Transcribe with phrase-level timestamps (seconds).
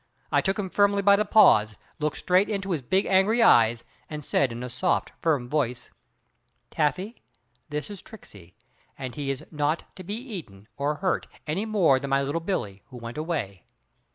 [0.31, 4.25] I took him firmly by the paws, looked straight into his big angry eyes and
[4.25, 5.91] said in a soft, firm voice,
[6.71, 7.21] "Taffy,
[7.69, 8.55] this is Tricksey,
[8.97, 12.81] and he is not to be eaten or hurt any more than my Little Billie
[12.87, 13.65] who went away."